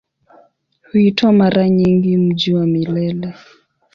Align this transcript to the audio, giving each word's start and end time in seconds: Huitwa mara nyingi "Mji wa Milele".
Huitwa 0.91 1.31
mara 1.31 1.69
nyingi 1.69 2.17
"Mji 2.17 2.53
wa 2.53 2.67
Milele". 2.67 3.33